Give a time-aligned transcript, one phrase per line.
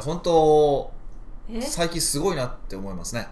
[0.00, 0.92] や本当
[1.48, 1.60] え？
[1.60, 3.26] 最近すごいなって思いますね。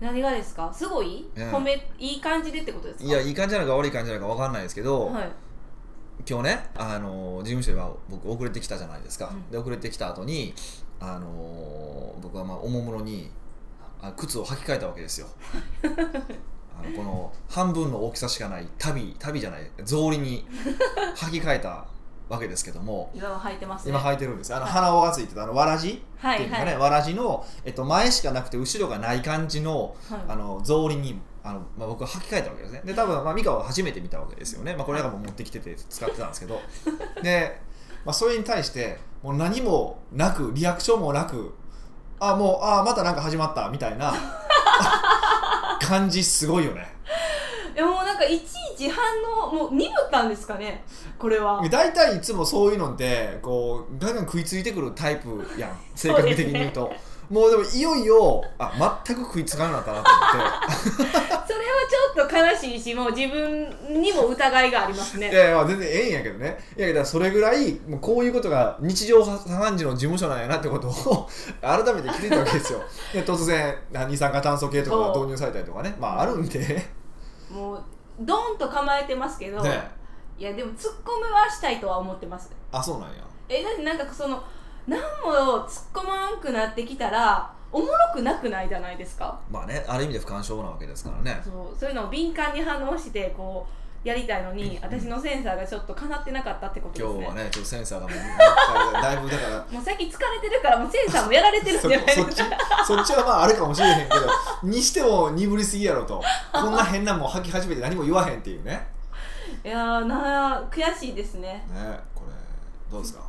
[0.00, 0.72] 何がですか？
[0.72, 3.04] すごい、うん褒めいい感じでってことですか？
[3.04, 5.28] いやいい感じなのか悪い感じなのか分かんないですけど、はい。
[6.28, 9.50] 今日ねあの事務所には僕遅れてきたじゃないですか、うん。
[9.50, 10.54] で遅れてきた後に
[11.00, 13.30] あの僕はまあおもむろに
[14.00, 15.26] あ靴を履き替えたわけですよ。
[15.82, 20.46] あのこの半分の大きさしかない足袋足袋じゃない草履に
[21.16, 21.86] 履き替えた
[22.28, 23.10] わけですけども。
[23.14, 23.90] 今は履いてますね。
[23.90, 24.72] 今履いてるんですあのはい。
[24.72, 26.02] 鼻緒がついてたあのわらじ。
[26.18, 26.80] はいっていうのかね、はい。
[26.80, 30.20] わらじの、えっと、前しかなくて後ろがない感じのはい。
[30.28, 32.82] あの草履にあの、まあ、僕は履き替えたわけですね。
[32.84, 36.60] で多分、まあ、美香は初めて見たわけですよね、まあ、これらも持ってきてて使ってたんですけど。
[37.22, 37.60] で、
[38.04, 41.54] まあ、それに対してもう何もなくリアクションもなく
[42.20, 44.14] あもうあまたなんか始まったみたいな
[45.80, 46.94] 感じすごいよね。
[47.74, 49.04] いやもうなんかいちいち反
[49.48, 50.84] 応もう鈍ったんですかね？
[51.18, 51.66] これは。
[51.70, 55.78] 大体いつもそういうのってこうガンガン食いついてくるタイプやん。
[55.94, 56.92] 性格的に言うと。
[57.30, 60.92] もうでもいよいよあ全く食いつかなくなったなと思って。
[60.94, 61.44] それは
[62.14, 65.30] ちょっと悲しいしもう自分にも疑いがありますね。
[65.30, 66.58] いやいやまあ全然ええんやけどね。
[66.76, 71.26] いやいやそれぐらいもうこういうことが日常茶飯事の事務所なんやなってことを
[71.62, 72.82] 改めて気づいたわけですよ。
[73.14, 73.74] で突然
[74.06, 75.96] 二酸化炭素系とかが導入されたりとかね。
[75.98, 76.58] まああるんで。
[76.58, 76.92] ね
[77.50, 77.82] もう
[78.20, 79.62] ドンと構えてますけど、
[80.38, 82.50] いやでもツッコミはしたいとは思ってます。
[82.72, 83.24] あそうなんや。
[83.48, 84.42] えだってなんかその
[84.86, 89.40] 何も突っ込まんくなってきたらおもろくなくないじゃないですか。
[89.50, 91.40] まあねある意味で不干渉なわけですからね。
[91.44, 97.12] そうそういうのを敏感に反応してこうやりたいのに私のセンサーがちょっとかなってなかったってことですね。
[97.14, 102.46] 今日はねちょっとセンサーがもうだいぶだから もうさっき疲れてるからもうセンサーもやられてるんじゃないですかそ そっち
[102.86, 104.20] そっちはまああれかもしれへんけど
[104.64, 106.22] にしても鈍りすぎやろと。
[106.52, 108.86] こんな変なもん吐き始めて何も言わへんっていうね。
[109.64, 111.64] いやーなあ悔しいですね。
[111.72, 112.32] ねこれ
[112.92, 113.22] どうですか？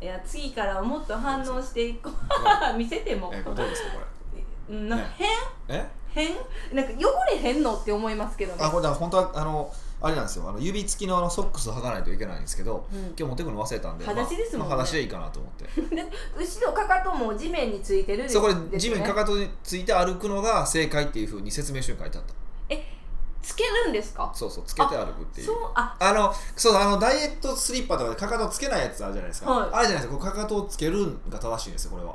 [0.00, 2.12] いや次からはもっと反応していこう。
[2.78, 3.30] 見せても。
[3.34, 3.98] えどうですかこ
[4.68, 5.14] うんなんかね。
[5.68, 5.86] れえ？
[6.14, 6.26] 変？
[6.26, 6.36] 変
[6.76, 8.58] なんか汚れへんのって思いますけどね。
[8.62, 10.48] あこれだ本当はあのあれなんですよ。
[10.48, 13.00] あの指付きのあのソックスを履かないといけないんですけど、うん。
[13.06, 14.74] 今日持ってくるの忘れたんで裸足ですもんね。
[14.74, 15.64] まあ、裸足でいいかなと思って。
[15.96, 16.02] で
[16.36, 22.34] 後ろかかとも地面についてるそうこれ地面かかとについて歩くのが正解っていうふうに説明書に書いてあった。
[23.42, 24.30] つけるんですか？
[24.32, 25.46] そうそうつけて歩くっていう。
[25.48, 25.96] そうあ。
[25.98, 29.70] あのそうあのダイエットスリッパとかでかかとつけないやつあるじゃないですか、はい。
[29.72, 30.24] あれじゃないですか。
[30.24, 32.14] こうかかとをつけるんが正しいんですよこれは。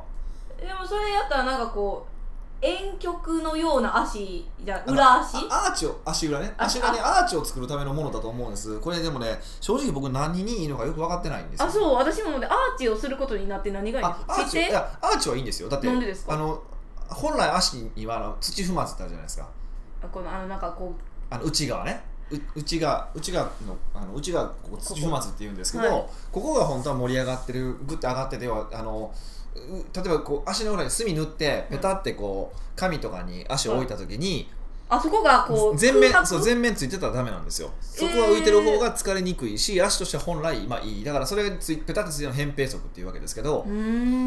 [0.58, 2.17] でもそれやったらなんかこう
[2.60, 5.38] 遠曲のような足じゃ裏足？
[5.50, 6.54] あアーチを足裏ね。
[6.58, 8.80] あ足裏にアーチを作るためのものだと思うんです。
[8.80, 11.66] これでもね正直僕何にいいのかよく分かってないんですよ。
[11.68, 11.96] あそう。
[11.96, 15.70] 私もねアーチをすることになって何がいいあアーチいやアーチはいいんですよ。
[15.70, 16.64] だってあの
[17.10, 19.48] 本来足にはあの土踏まずってあるじゃないですか。
[20.04, 20.94] あこのあのなんかこ
[21.30, 22.04] あの内側ね。
[22.30, 26.06] う内側内側のあの内側ここ土踏まずって言うんですけどはい。
[26.32, 29.18] ここが本当は盛り上がってるグッて上がっててはあのう
[29.94, 34.50] 例えばこう足の裏に墨塗ってペタってこう紙とかに足を置いた時に、
[34.90, 37.72] あそこがこう全面そう全面ついてたらダメなんですよ。
[37.82, 41.04] そこが浮いてる方が疲れにくいし、足としては本来まあいい。
[41.04, 43.66] だからそれがついペタってついてるの扁平足っていうわけですけど、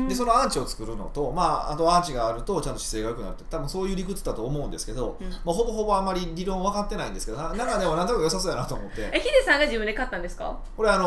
[0.09, 5.31] でそのアーチを作るのと、まあ、あとアーチがあるとちゃんと姿勢が良くなるって多分そういう理屈だと思うんですけど、うん。
[5.31, 9.11] まあ、ほぼほぼあんまり理論分かってないんですけどななんかでもなんとなく良さそうやなと思って。
[9.13, 10.45] えヒデさんが自分で買ったんですか？
[10.45, 11.05] はこれあの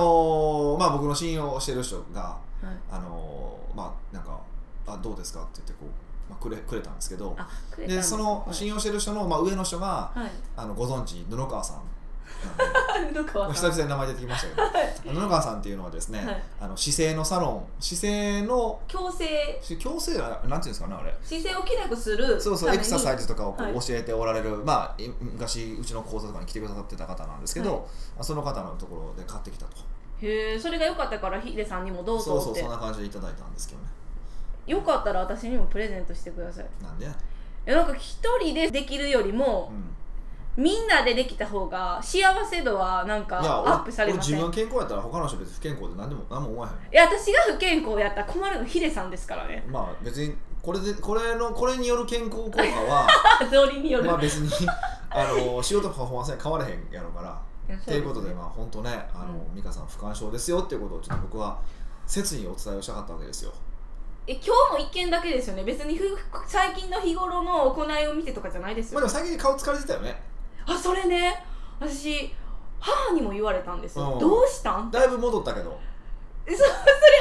[0.77, 2.65] ーまあ、僕の信用してる人が、い。
[2.91, 4.39] あのーまあなんか
[4.85, 5.89] あどうですかって言ってこう、
[6.29, 7.35] まあ、くれくれたんですけど
[7.77, 8.53] でそのはい。
[8.53, 10.31] 信用してる人の、まあ、上の人がはい。
[10.55, 11.81] あのご存知布川さん
[13.13, 13.71] 布川まあさん。
[13.71, 14.71] 久々に名前出てきました
[15.03, 15.19] けど。
[15.21, 16.43] 布川さんっていうのはですね、はい。
[16.61, 19.59] あの姿勢のサロン姿勢の矯正。
[19.61, 21.15] し矯正はなんていうんですかねあれ。
[21.23, 23.71] 姿勢をきれくするそうそうエクササイズとかをこはい。
[23.73, 27.87] う教えておられる、まあい昔うちの講座とかに来てくださってた方なんですけど、
[28.21, 29.77] その方のところで買ってきたと。
[30.21, 32.61] へえそれが良かったからヒデさんにもどうそうぞって。
[32.61, 33.87] そうそんな感じでいただいたんですけどね
[34.67, 36.65] よかったら私にもプレゼントしてください。
[36.81, 37.09] なんで、い
[37.65, 39.71] やなんか一人でできるよりも
[40.57, 44.35] う、ん、みんなでできた方が幸せ度はなんかいやアップされ俺ません？
[44.35, 49.63] い自分が健康やったら他の人別に不健康で何でも何も思わへんや私が不健康やったら困るのヒデさんですからね。
[49.67, 53.07] まあ別にこれでこれのこれによる健康効果は
[53.81, 54.49] による、まあ別に
[55.09, 59.55] あの仕事パフォーマンスに変わらへんやろうからいやということでまあ本当ねあの、うん。
[59.55, 61.59] 美香さん不干渉ですよっていうことをちょっと僕は
[62.07, 63.51] 切にお伝えをしたかったわけですよ
[64.25, 65.63] え今日も一件だけですよね。
[65.63, 66.17] 別にふ
[66.47, 70.21] 最近の日頃の行いを見てとかじゃないですよ、まあでも最近顔疲れてたよね。
[70.65, 71.43] あそれね。
[71.79, 72.33] 私
[72.79, 74.19] 母にも言われたんですよ、うん。
[74.19, 74.89] どうしたん？
[74.91, 75.77] だいぶ戻ったけど。
[76.45, 76.69] えそ それ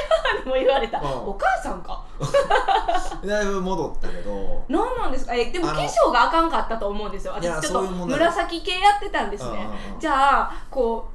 [0.09, 1.05] 母にも言われた、うん。
[1.05, 2.03] お母さんか？
[3.25, 4.63] だいぶ戻ったけど。
[4.69, 5.33] 何なんですか？
[5.33, 7.35] えでもあの化粧があかんかったと思うんですよ。
[7.41, 9.49] いや私ちょっとそういう問題紫系やってたんですね。
[9.49, 9.99] うんうんうん。
[9.99, 11.12] じゃあこう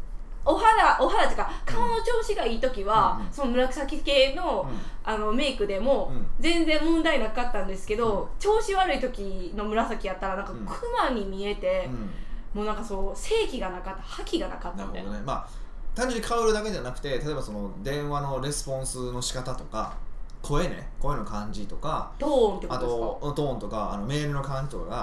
[0.51, 3.33] お肌お肌っていうか顔の調子がいい時は、うんうん。
[3.33, 4.69] その紫系の,、
[5.05, 6.27] あのメイクでも、うん。
[6.41, 10.67] 全然問題なかったんですけど、調子悪い時の紫やったらなんかうん。
[10.67, 11.89] クマに見えて
[12.55, 12.61] う、ん。
[12.61, 15.27] もうなんかそう正気がなかった覇気がなかったなるみたいなほどね。
[15.27, 15.49] まあ
[15.95, 19.97] 単純に顔色だけじゃなくて例えばその電話のレスポンスの仕方とか
[20.43, 23.27] 声ね声の感じとかトーンってこあとですか？
[23.27, 24.97] とトーンとかあのメールの感じとかが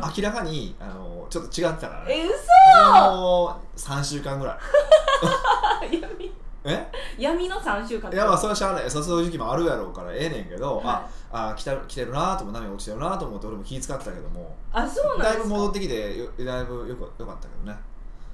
[0.00, 0.20] はい。
[0.20, 2.14] 明らかにあのちょっと違ってたからね。
[2.14, 3.10] え嘘！
[3.16, 4.58] もう3週間ぐらい。
[6.00, 6.32] 闇。
[6.64, 6.86] え？
[7.18, 8.90] 闇の3週間いやまあそれはしゃあない。
[8.90, 10.86] さそういう時期もあるやろうからええねんけど、はい。
[11.34, 17.76] ああ来た来てるなとも波落ちてるなと思って俺も気遣ってたけどもあそうなんだいぶ戻ってきてよだいぶよかよかったけどね。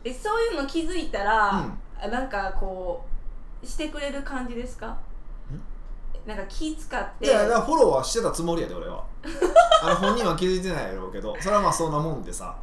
[0.04, 1.52] えそういうの気づいたら、
[2.00, 3.04] あなんかこ
[3.62, 4.96] うしてくれる感じですか？
[6.28, 7.24] なんか気使って。
[7.24, 9.02] いやだからフォローはしてたつもりやで俺は。
[9.82, 12.54] あの本人は気づいてないやろうけどそれはまあそんなもんでさ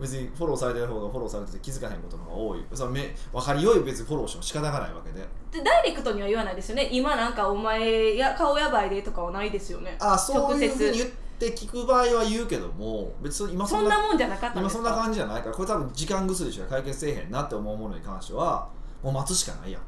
[0.00, 2.64] 別にフォローされてる方がフォローされてて気づかへんことの方が多い。
[2.72, 5.20] それめ分かりよい別にフォローしても仕方がないわけで。
[5.52, 6.88] でダイレクトには言わないですよね。
[6.90, 9.98] 今なんかお前や顔やばいでとかはないですよね。
[10.00, 18.66] あそういうふうに言って聞く場合は言うけども別に今そんなもんじゃなかった今そんな感じじゃないからこれ多分時間薬しか解決せえへんなって思うものに関しては
[19.02, 19.82] もう待つしかないやん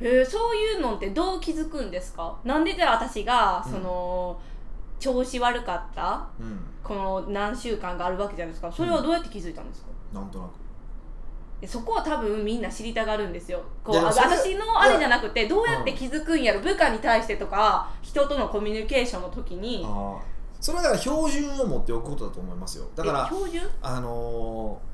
[0.00, 2.36] へえそういうのってどう気づくんですか？
[2.44, 3.72] なんでじゃあ私がうん。
[3.72, 4.40] その、
[4.98, 6.60] 調子悪かったうん。
[6.82, 8.72] この何週間があるわけじゃないですか。
[8.72, 10.50] それはどうやって気づいたんですか、なんとなく。
[11.60, 13.62] でそこは多分みんな知りたがるんですよ。
[13.82, 16.60] こう私のあれじゃなくてどうやって気づくんやろ？
[16.60, 19.84] 部下に対してとか人とのコミュニケーションの時に。
[19.86, 22.86] ああそれはだから標準を持っておくことだと思いますよ。
[22.94, 23.62] だからえ標準？
[23.82, 24.93] あのー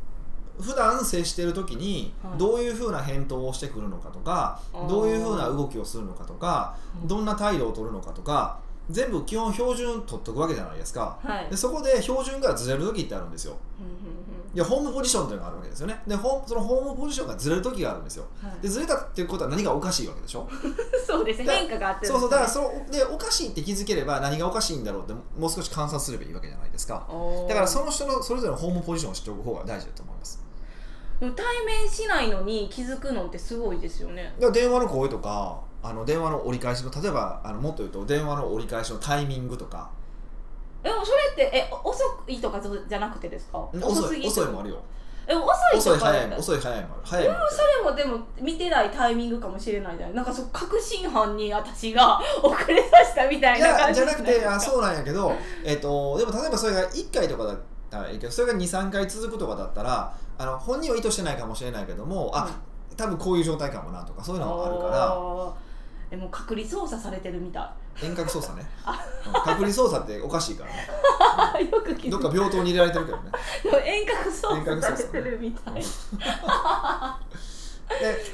[0.60, 2.38] 普段接してる時にはい。
[2.38, 4.88] どういうふうな返答をしてくるのかとか、あー。
[4.88, 7.08] どういうふうな動きをするのかとか、うん。
[7.08, 8.58] どんな態度を取るのかとか
[8.90, 11.18] 全部基本標準取っとくわけじゃないですか。
[11.22, 11.48] はい。
[11.48, 13.56] でそこで標準がずれる時ってあるんですよ。
[14.52, 16.02] いやホームポジションというのがあるわけですよね。
[16.08, 18.24] でホそのホームポジションがずれる時があるんですよ。
[18.42, 18.58] うんはい。
[18.60, 20.48] でずれたっていうことは何がおかしいわけでしょ？
[21.06, 21.46] そうですね。
[21.46, 27.06] だ変化があってそうそうだからそのでおかしいって気づければ何がおかしいんだろうってもう少し観察すればいいわけじゃないですか。
[27.48, 30.39] だからその人のそれぞれのホームポジションを知っておく方が大事だと思います
[31.20, 34.32] 対面しないのに気づくのってすごいですよね。
[34.38, 39.90] だから電話の声とかあの電話の折り返しの例えばあのもっと言うと電話の折り返しのタイミングとか。
[40.82, 42.58] でもそれってえ遅いとか
[42.88, 43.58] じゃなくてですか？
[43.74, 44.76] 遅いすぎ遅いもあるよ。
[45.28, 45.44] え遅
[45.74, 47.00] い遅いとか早いも遅い早いもある。
[47.04, 55.32] 早いもそれもでも見てないタイミングかもしれないじゃないなんかそう確信犯に私が 遅れさせたみたいな感じじゃなくてあうそうなんやけど、
[55.64, 57.56] えっとでも例えばそれが1回とかだっ
[57.90, 62.50] たらいいけどそれが23回続くとかだったらあの本人は意図してないかもしれないけどもあ
[62.96, 65.70] 多分こういう状態かもなとかそういうのがあるから。
[66.12, 67.72] えもう隔離操作されてるみた
[68.02, 68.66] 遠隔操作ね。
[69.26, 69.32] うん。
[69.32, 70.88] 隔離操作っておかしいからね。
[71.62, 73.30] い よく気づどっか病棟に入れられてるけどね。
[73.84, 74.96] 遠隔操作作。
[74.96, 75.84] されてるみたい、 で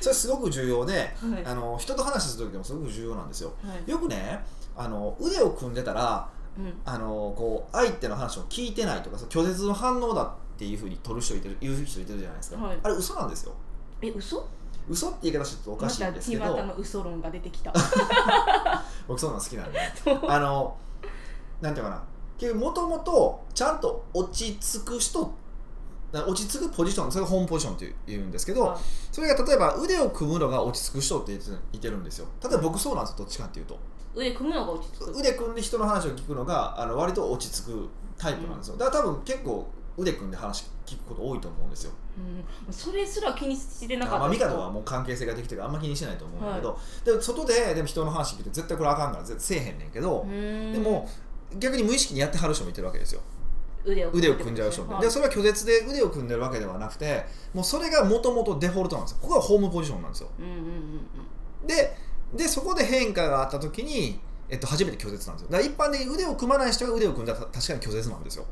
[0.00, 1.44] それすごく重要で、はい。
[1.44, 3.52] あの人と話する時でもすごく重要なんですよ。
[3.62, 3.90] はい。
[3.90, 4.42] よくね
[4.74, 6.35] あの腕を組んでたらうん
[6.84, 12.78] あのこう相手の話を聞いてないとか拒絶の反応だっていうふうに取る人いてる言う人いてるじゃないですか、はい。
[12.82, 13.52] あれ嘘なんですよ。
[14.00, 14.48] え嘘？
[14.88, 17.72] 嘘って言い方してるとおかしいんですけど、まの嘘論が出てきた。
[19.08, 19.80] 僕そういうの好きなんで。
[20.28, 20.76] あの
[21.60, 22.02] なんていうかな。
[22.38, 25.34] 結局もともとちゃんと落ち着く人
[26.12, 28.78] 落ち着くポジションそれがホームポジションって言うんですけど、はい。
[29.12, 32.28] それが例えば腕を組むのが落ち着く人って言ってるんですよ。
[32.42, 33.78] 例えば僕そうなんですよどっちかっていうと
[34.16, 35.18] 腕組むのが落ち着く。
[35.18, 38.76] 腕組んで人の話を聞くのがあの割と落ち着くタイプなんですよ。
[38.76, 39.68] だから多分結構
[39.99, 41.92] 腕組んで話聞くこと多いと思うんですよ。
[42.66, 50.73] うん、それすら気にしてなかったまあ、ミですカドはもう関係性ができてるからあんま気にしてないと思うんだけど、でも外ででも人の話聞いて絶対これあかんから絶対せえへんねんけど、うん。
[50.73, 51.08] でも
[51.58, 53.20] 逆に無意識にやってはる人もいてるわけですよ。
[53.85, 55.02] 腕を腕を組んじゃう人も、はい。
[55.02, 59.18] でそれは拒絶で腕を組んでるわけではなくてもうそれがもともとデフォルトなんですよ。
[59.20, 60.30] ここがホームポジションなんですよ。
[60.38, 60.58] うんうんうん
[61.61, 61.66] うん。
[61.66, 61.96] で
[62.37, 65.50] でそこで変化があった時に、えっと、初めて拒絶なんですよ。
[65.50, 68.45] だから一般的に腕を組まない人が腕を組んだら確かに拒絶なんですよ。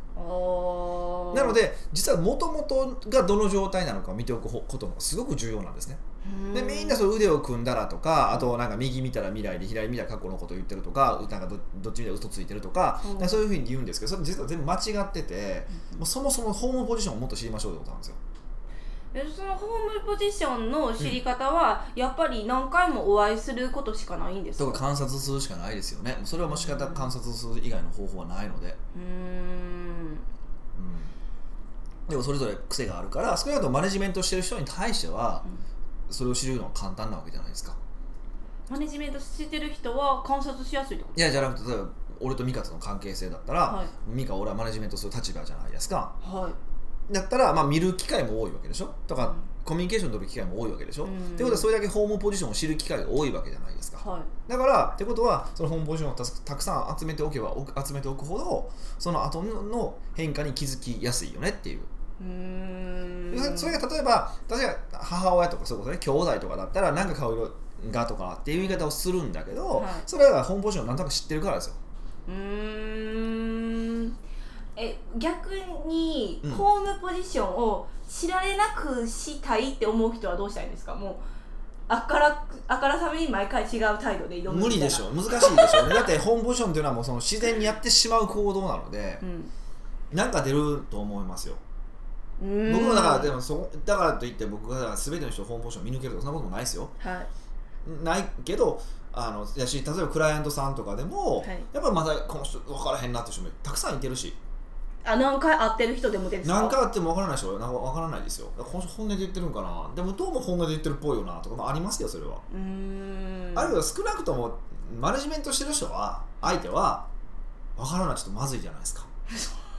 [1.34, 5.98] なので実はもともとがどの状態なのかを見ておくこともすごく重要なんですね。
[6.54, 13.28] でみんなその腕を組んだらとかあとなんか右見たら未来で左見たら過去のことを言ってるとかなんかどどっち見たら嘘ついてるとか,、うん。
[13.28, 15.66] そういうふうに言うんですけどそれ実は全部間違ってて
[15.98, 18.16] もうそもそもホームポジションをもっと知りましょうってことなんですよ。
[18.16, 18.33] え
[19.34, 24.64] そのホームポジションの知り方は、やっぱり何回もお会いすることしかないんですか？
[24.64, 26.18] とか観察するしかないですよね。
[26.24, 29.04] それはもう仕方観察する以外の方法はないので、うーん。
[29.06, 30.18] うん、
[32.08, 35.44] でもそれぞれ癖があるから少なくともマネジメントしてる人に対しては
[36.10, 37.76] それを知るのは簡単なわけじゃないですか。
[38.68, 41.20] マネジメントしてる人は観察しやすいってこと？
[41.20, 41.88] いやじゃなくて例えば
[42.20, 43.86] 俺とミカとの関係性だったら、はい。
[44.08, 46.12] ミカ俺はマネジメントする立場じゃないですか。
[46.20, 46.73] はい
[47.10, 48.94] だったら、まあ、見る機会も多いわけでしょ？
[49.06, 49.34] とか、
[49.64, 51.10] コミュニケーション取る機会も多いわけでしょ、うん。
[51.10, 53.98] ってことはそれだけホームポジションを知る機会が多いわけじゃないですか。
[54.10, 54.22] はい。
[54.50, 61.80] だからってことはそのホームポジションをたたくさん集めておけばお集めておくほどその後の変化に気づきやすいよねっていう。
[62.20, 63.56] うーん。
[63.56, 67.50] そそれが例えば例えば母親とかそういうことね兄弟とかだったら何か顔色
[67.90, 69.92] がとかっていう言い方をするんだけど、はい。
[70.06, 71.74] それはホームポジションを何となく知ってるからですよ。
[72.26, 73.43] うーん
[74.76, 75.50] え逆
[75.86, 80.94] にうんホームポジションを知られなくしたいって思う人はどうしたらいいんですか？
[80.94, 81.14] もう
[81.86, 85.10] あからあからさまに毎回違う態度で挑む無理でしょ。
[85.10, 85.88] 難しいでしょ。
[85.88, 89.50] だってホームポジションっていうのはもうその自然にやってしまう行動なのでうん。
[90.12, 91.54] なんか出ると思いますよ。
[92.40, 92.52] 僕
[92.82, 96.88] もだからでもそだからといって僕がだから全ての人をホームポジション見抜けるとかそんなこともないですよ。
[96.98, 98.04] はい。
[98.04, 98.80] ないけど
[99.12, 104.34] あのやし例えばクライアントさんとかでも、はいやっぱりまだこの人分からへんなって人もたくさんいてるし
[105.06, 106.54] あ何回会ってる人でもですか？
[106.54, 108.48] 何回あっても分からない人はなんか分からないですよ。
[108.56, 109.90] 本音で言ってるんかな。
[109.94, 112.58] でもどうも本音で言ってるっぽいよなとかもありますよそれは、うー
[113.54, 113.58] ん。
[113.58, 114.58] あるいは少なくとも
[114.98, 117.06] マネジメントしてる人は相手は
[117.76, 119.04] 分からないちょっとまずいじゃないですか、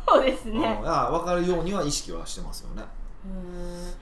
[0.08, 2.84] そうですうん、分かるようには意識はしてますよね、
[3.26, 3.28] う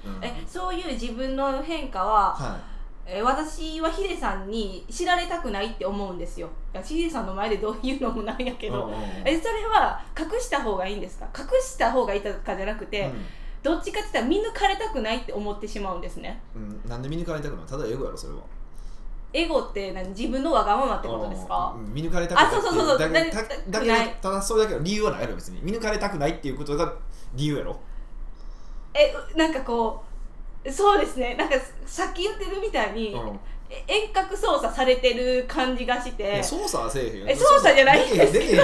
[0.07, 0.17] ーん。
[0.17, 2.57] うん、えそういう自分の変化はは
[3.05, 6.49] え私はヒデさんに知られたくないって思うんですよ。
[6.83, 9.03] ヒデさんの前でどういうのもないやいけど、うんうんうん。
[9.25, 11.27] えそれは隠した方がいいんですか？
[11.37, 13.11] 隠した方がいいとかじゃなくて、
[13.61, 16.41] どっちかって言ったら見抜かれたくないって思ってしまうんですね。
[16.55, 16.61] うん。
[16.63, 17.65] うん、なんで見抜かれたくない？
[17.65, 18.39] ただエゴやろそれは。
[19.33, 20.07] エゴって何？
[20.09, 21.75] 自分のわがままってことですか？
[21.77, 22.99] うん見抜かれたくないあそうそうそうそう。
[22.99, 23.31] だけ
[24.21, 25.59] ただそれだけの理由はないやろ別に。
[25.61, 26.93] 見抜かれたくないっていうことが
[27.33, 27.77] 理由やろ。
[28.93, 30.12] えなんかこう
[30.71, 31.35] そうですね。
[31.35, 31.55] なんか
[31.85, 33.39] さっき言ってるみたいに、うん。
[33.69, 38.63] え遠隔操作されてる感じがしいてや操作はせえへん操作じゃないんですけど。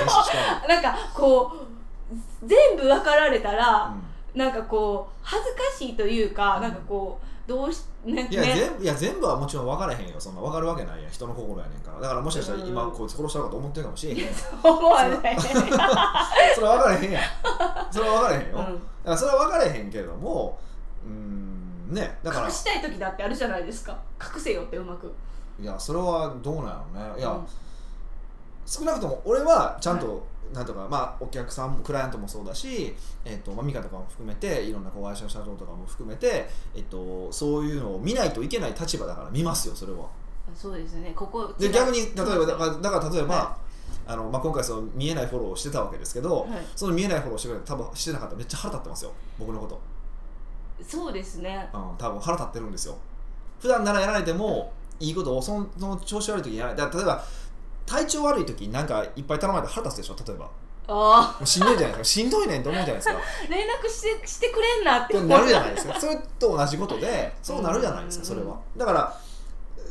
[0.68, 3.98] なんかこう全部分かられたら、も、
[4.36, 6.62] なんかこう恥ずかしいというか、うん。
[6.64, 8.54] なんかこうどうしねいや,、ね。
[8.56, 10.16] 全部いや全部はもちろん分からへんよ。
[10.20, 11.12] そんな分かるわけないやん。
[11.12, 12.00] 人の心やねんから。
[12.00, 12.92] だからもしかしたら今うん。
[12.92, 14.34] こいつ殺したのかと思ってるかもしれへんやん。
[14.64, 15.38] 思わない。
[16.56, 17.24] それは分からへんやん。
[17.92, 18.80] それは分からへんよ、だうん。
[18.80, 20.60] からそれは分からへんけれども
[21.04, 21.49] うーん
[21.90, 22.46] ねだから。
[22.48, 23.98] 隠したい時だってあるじゃないですか。
[24.22, 25.12] 隠せよってうまく。
[25.62, 27.20] いやそれはどうなんやろうね。
[27.20, 27.48] いや、うん。
[28.66, 40.08] 少なくとも俺はちゃんと、なんとかまあお客さんもクライアントもそうだし、えっとまあ、ミカとかも含めていろんな子会社の社長とかも含めて、えっと、そういうのを見ないといけない立場だから見ますよそれは。
[40.56, 41.12] そうですね。
[41.16, 43.58] ここで逆に例えばだはからだから例えば、は
[44.08, 46.54] あのまあ、今回その見えないフォローをしてたわけですけど、い。
[46.76, 49.12] その見えないフォローしてくれて多分してなかったらめっちゃ腹立ってますよ。
[49.38, 49.80] 僕のこと、
[50.88, 51.70] そうですね。
[51.74, 52.96] うん、多分腹立ってるんですよ。
[53.62, 57.24] 普段ならやられてもいいことをその調子悪い時にやらないだから例えば
[57.86, 60.16] 体調悪い時になんかいっぱい頼まれたら腹立つでしょ？
[60.28, 60.46] 例えば。
[60.46, 60.52] も
[60.92, 62.22] あうしんどいじゃないですか。
[62.22, 63.16] しんどいねんと思うじゃないですか。
[63.16, 63.20] あ
[63.50, 65.20] 連絡してしてくれんなって。
[65.22, 65.98] なるじゃないですか。
[66.00, 68.58] それと同じことでそうなるじゃないですかそれうんは。
[68.78, 69.18] だから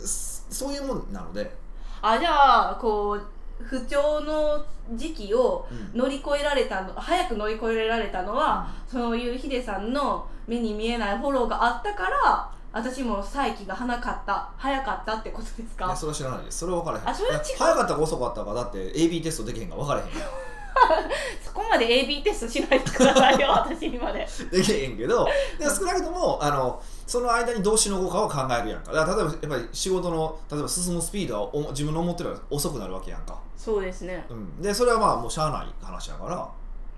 [0.05, 1.55] そそういうもんなので、
[2.03, 4.65] あじゃあこう不調の
[4.95, 5.99] 時期をうん。
[5.99, 16.59] 乗り越えられたの早く乗り越えられたのはそういうヒデさんの目に見えないフォローがあったから私も再起が早かった早かったってことですいかやそれは知らないです。
[16.59, 17.09] それは分からへん。
[17.09, 17.43] あそれは違う。
[17.59, 20.07] 早かったか遅かったかだって AB テストできへんから分からへん
[21.45, 24.27] そこまで AB テストしないでくださいよ 私にまで。
[24.51, 25.27] できへんけど
[25.59, 28.93] でも少なくともあのその間にどうしのごかを考えるやんか。
[28.93, 34.25] だから例えばやっぱり仕事の例えば進むスピードはお自分の思ってるより遅くなるわけやんか、そうですね。
[34.29, 36.37] うん、でそれはまあもうしゃあない話やから。
[36.37, 36.49] っ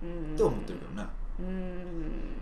[0.02, 0.37] うん。
[0.37, 1.47] て思ってるけどね、うん。
[1.47, 2.39] は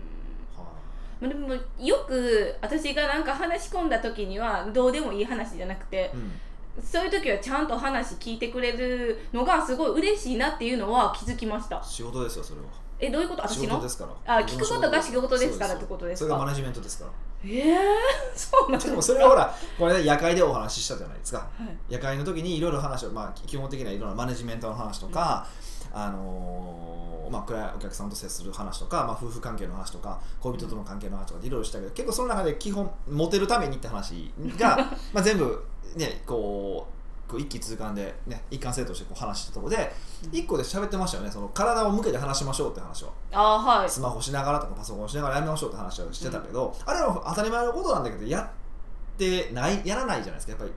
[1.19, 6.31] まあでもよく私がなんか話し込んだ時にはどうでもいい話じゃなくていうん
[6.81, 11.83] そういう時はちゃんと話聞いてくれるのがすごい嬉しいなっていうのは気づきました。
[11.83, 12.67] 仕事ですよそれは。
[13.01, 13.45] えどういうこと？
[13.47, 13.75] 仕私の？
[13.75, 14.37] 事ですから。
[14.37, 16.27] あ聞くことが仕事ですからってことですか？
[16.29, 17.11] それがマネジメントですから。
[17.43, 17.77] ええ
[18.35, 21.39] そうなんでもそれはほらこれね夜会でお話ししたじゃないですか。
[21.39, 21.77] はい。
[21.89, 25.47] 夜会の時にいろいろ話を、まあ、基本的ないろんなマネジメントの話とか、
[25.93, 34.77] あのーまあ、クライアントお客さんと接する話とか、まあ、夫婦関係の話とか恋人との関係の話とかいろいろしたけど結構その中で基本モテるためにって話が
[35.13, 35.63] まあ全部
[35.95, 39.93] ねこうこう一気通貫で、ね、一貫性としてこう話したところで
[40.31, 41.29] 一個で喋ってましたよね。
[41.29, 43.13] その体を向けて話しましょうって話を。
[43.31, 43.89] あーはい。
[43.89, 50.53] スマホしながらとかパソコンしながらやめましょうって話をしてたけど、あれは当たり前のことなんだけどやってないやらないじゃないですか。
[50.53, 50.71] やっぱり。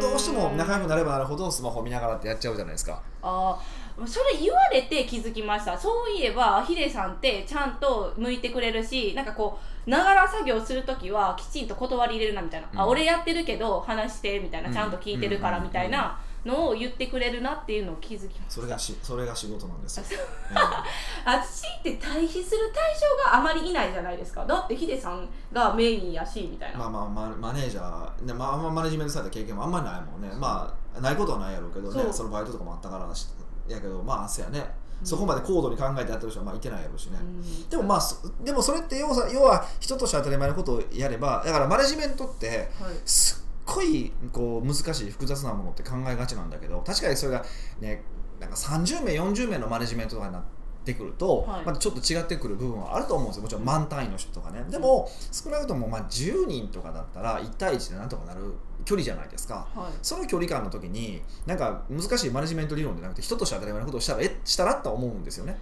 [0.00, 3.00] どうしても仲良くなればなるほどスマホ見ながらってやっちゃうじゃないですか。
[3.22, 5.78] あーそれ言われて気づきました。
[5.78, 12.90] そういえばヒデさんってちゃんと向いてくれるしなんかこうながら作業する時はきちんと断り入れるなみたいな、あうん。
[12.90, 20.04] 俺やってるけど話してみたいなちゃんと聞いてるからみたいなのを言ってくれるなっていうのを気づきましそれがしそれが仕事なんですよ、
[20.52, 24.44] たえ私って対比する対象があまりいないじゃないですか。
[24.44, 30.28] だってヒデさんがメインやしみたいな、えまあまあママネージャー、ねまあ、あんまマネジメントされた経験もあんまりないもんね。
[30.38, 33.26] まあないことはないやろうけどねそのバイトとかもあったからし
[33.68, 34.64] やけどまあせやね、
[35.02, 37.68] そこまで高度に考えてやってる人はまあいてないやろうしね、うん。
[37.68, 42.94] でもまあそでもそれって要は要は人として当たり前のことをやればだからマネジメントってはい。
[43.04, 47.44] すっごいこう難しい複雑なものって考えがちなんだけど確かにそれが
[47.80, 48.02] ね
[48.38, 50.42] なんか30名40名のマネジメントとかになっ
[50.84, 51.64] てくると、はい。
[51.64, 53.42] またちょっと違ってくる部分はあると思うんですよ。
[53.42, 54.62] もちろん満単位の人とかね。
[54.68, 59.66] でも少なくともまあ10人とかだったら1対1でなんとかなる距離じゃないですか。
[59.74, 59.92] はい。
[60.02, 65.58] その距離感の時になんか難しいマネジメント理論じゃなくて人として当たり前のことをしたらえしたらと思うんですよね。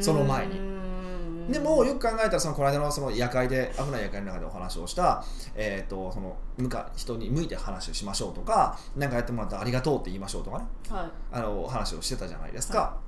[0.00, 0.60] その前に。
[1.48, 10.64] にでもよく考えたらそのこの間のその夜会で危ない夜会の中でお話をした、えー、とその向か人に向いて話をしましょうとか何かやってもらったらありがとうって言いましょうとかね。
[10.90, 11.10] はい。
[11.32, 12.98] あの話をしてたじゃないですか、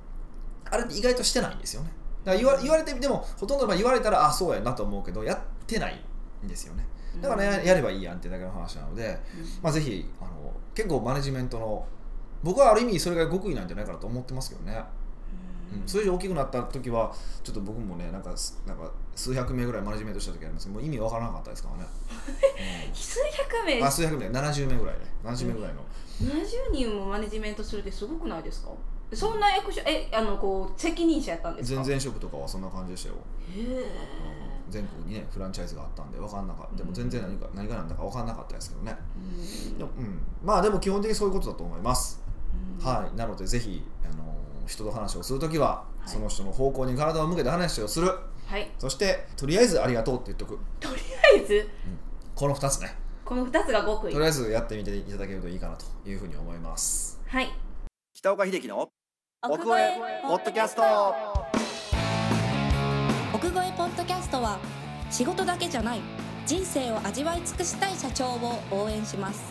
[0.71, 1.91] あれって意外としてないんですよね。
[2.23, 6.03] だから言わ言われてでもほとんど言われたらあそうやなと思うけどやってない
[6.45, 6.85] んですよね
[7.19, 9.19] だからや,、やればいいやんってだけの話なので、
[9.61, 10.29] まあ、ぜひあの
[10.73, 11.85] 結構マネジメントの
[12.43, 14.81] 僕はある意味それが極意なんじゃないかなと思ってますけどね。
[15.73, 17.13] うん、それ以上大きくなった時は
[17.43, 21.85] ちょっと僕もねなんかすなんか数百名ぐらいマネジメントした時ありますけどもう意味わからなかったですからね、
[22.93, 23.79] 数百名？
[23.79, 24.27] うん、あ数百名。
[24.27, 25.05] 70名ぐらいね。
[25.23, 25.81] 70名ぐらいの、
[26.21, 28.71] 70人もマネジメントするってすごくないですか？
[29.13, 31.75] そんな役所えあのこう責任者やったんですか？
[31.77, 33.15] 全然職とかはそんな感じでしたよ。
[33.55, 33.85] へえ
[34.71, 36.77] 全国にねフランチャイズがあったんで分かんなかった。
[36.77, 38.95] でも全然何か何が何だか分かんなかったですけどね。
[39.77, 42.23] でも、うん、まあでも基本的にそういうことだと思います、
[42.81, 43.17] はい。
[43.17, 44.33] なのでぜひあの
[44.65, 46.09] 人と話をするときは、い。
[46.09, 48.07] その人の方向に体を向けて話をする。
[48.47, 48.71] はい。
[48.79, 50.57] そしてとりあえずありがとうって言っとく。
[50.79, 51.01] とり
[51.35, 51.69] あえず？
[52.33, 52.95] この2つね。
[53.25, 54.13] この2つが極意。
[54.13, 57.21] とりあえずやってみていただけるといいかなというふうに思います。
[57.27, 57.49] はい。
[58.13, 58.89] 北岡秀樹の
[59.43, 60.81] 奥越えポッドキャスト
[65.11, 65.99] 仕事だけじゃない
[66.45, 69.41] 人生を味わい尽くしたい社長を応援します。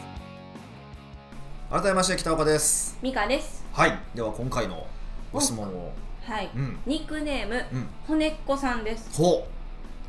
[1.71, 2.99] 改めまして北岡です。
[3.03, 3.63] ミカです。
[3.75, 3.99] はい。
[4.15, 4.87] では今回の
[5.31, 5.93] ご質問を。
[6.25, 6.79] はい、うん。
[6.87, 7.87] ニックネームうん。
[8.07, 9.11] 骨っこさんです。
[9.15, 9.47] ほ。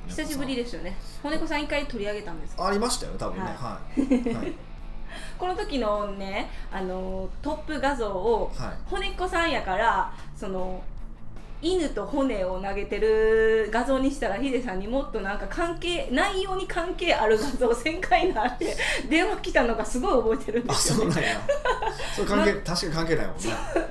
[0.07, 0.95] う久しぶりですよね。
[1.21, 1.63] 骨っこさん。
[1.63, 2.55] 一回取り上げたんです。
[2.55, 3.51] かありましたよね多分ね。
[3.51, 4.33] はい。
[4.33, 4.53] はい、
[5.37, 8.89] この時のねあのトップ画像をはい。
[8.89, 10.81] 骨っこさんやからその
[11.61, 18.75] 犬と骨を投げてる画像にしたらヒデさんにもっとなんか関係内容に関係ある画像1000回なって
[19.07, 21.41] 電話来たのがすごい覚えてるんであすよ、ね、そうなんや。
[22.15, 23.41] そう関係確かに関係ないもんね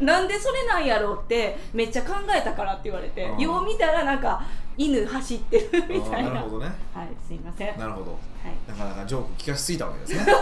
[0.01, 4.43] なんでそれなんやろうってめっちゃ考えたからって言われてよう見たらなんか
[4.77, 6.31] 犬走ってるみたいな。
[6.31, 6.73] なるほどね。
[6.95, 8.19] はいすいません、はい、なるほど。
[8.67, 10.33] なかなかジョーク聞かしすぎたわけですね。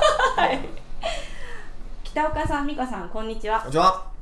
[2.04, 3.58] 北岡さん美香さんこんにちは。
[3.58, 4.17] こんにちは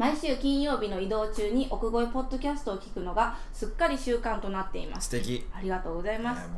[0.00, 5.10] 毎週金曜日の移動中に奥越えポッドキャストを聞くのがすっかり習慣となっています。
[5.10, 5.46] 素敵。
[5.52, 6.48] ありがとうございます、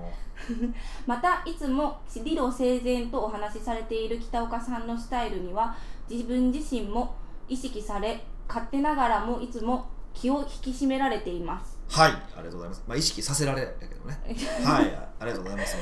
[1.08, 5.74] またいつも理路整然とお話しされている北岡さんのスタイルには
[6.08, 7.16] 自分自身も
[7.48, 11.80] 意識され勝手ながらもいつも気を引き締められています。
[11.90, 12.12] うはい。
[12.12, 12.84] ありがとうございます。
[12.86, 14.20] まあ意識させられやけどね。
[14.64, 14.84] はい。
[15.18, 15.76] ありがとうございます。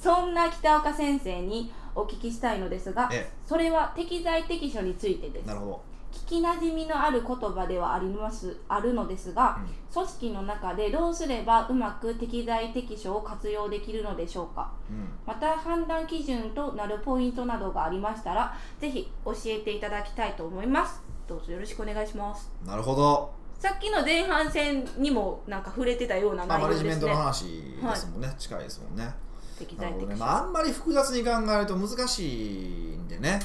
[0.00, 3.28] そんな北岡先生にお聞きしたいのですがえ。
[3.44, 5.46] それは適材適所についてです。
[5.46, 9.92] なるほど聞きなじみのある言葉ではありますあるのですが、うん。
[9.92, 14.70] 組織の中でどうすればうまく適材適所を活用できるのでしょうか。
[14.90, 15.08] うん。
[15.26, 21.02] また判断基準となるポイントなどがありましたらぜひ教えていただきたいと思います。
[21.26, 22.50] どうぞよろしくお願いします。
[22.64, 23.32] なるほど。
[23.58, 26.90] さっきの前半戦にもなんか触れてたようなまあ、内容ですね。
[26.90, 27.44] マネジメントの話
[27.80, 29.14] ですもんね、近いですもんね。
[29.58, 33.40] 適材適所、まあ、あんまり複雑に考えると難しいんでね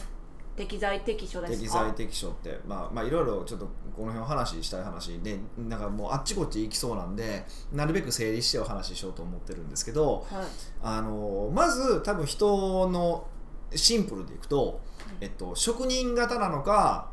[0.58, 10.46] 適材適所です適か材適所ってまあまあいろいろちょっとこの辺お話ししたい話でなんかもうあっちこっち行きそうなんでなるべく整理してお話ししようと思ってるんですけどはい。
[10.82, 13.28] あのまず多分人の
[13.76, 14.82] シンプルでいくと、
[15.22, 17.12] えっと、職人型なのか、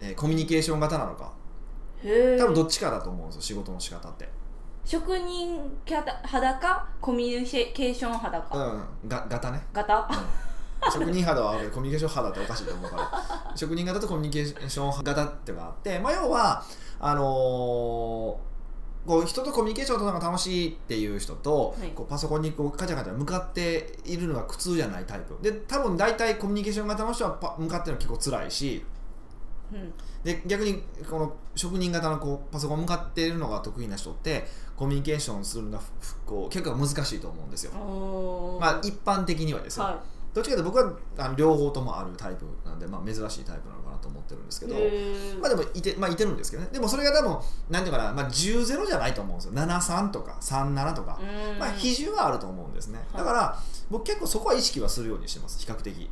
[0.00, 1.32] えーコミュニケーション型なのか。
[2.02, 4.28] 多分どっちかだと思うんですよ仕事の仕方って、
[4.84, 5.60] 職人
[6.22, 9.60] 肌かコミュニケーション肌うか、ん、が型ね。
[9.72, 10.08] 型？
[10.10, 10.47] うん
[10.92, 13.52] 職人肌はあるコミュニケーション肌っておかしいと思うから。
[13.54, 16.62] 職人型とコミュニケーション型ってのがあって、まあ、要は
[17.00, 18.48] あのー
[19.08, 21.88] こう人とコミュニケーションを取るのが楽しいっていう人と、はい。
[21.90, 25.34] こうパソコンにこうカチャカチャ向かっているのが苦痛じゃないタイプ。
[25.42, 28.84] で多分大体コミュニケーション型の人はパ向かってるの結構辛いし。
[29.72, 29.92] うん。
[30.24, 35.84] で逆にこの職人型のこうパソコン向かっているのが得意な人ってコミュニケーションするのが
[36.50, 37.72] 結構難しいと思うんですよ。
[38.60, 40.02] まあ一般的にはですよ、は
[40.34, 44.74] どっちかというと僕はあの両方ともあるタイプなんで、まあ、珍しいタイプなのかなと思ってるんですけど、
[45.40, 46.68] まあでもいて,、まあ、いてるんですけどね。
[46.72, 47.38] でもそれが多分
[47.70, 49.52] なんていうかな、まあ、10-0じゃないと思うんですよ。
[49.54, 51.58] 73とか37とか、うん。
[51.58, 52.98] まあ、比重はあると思うんですね。
[52.98, 53.18] はい。
[53.18, 53.58] だから
[53.90, 55.58] 僕結構そこは意識はするようにしてます。
[55.58, 56.10] 比較的。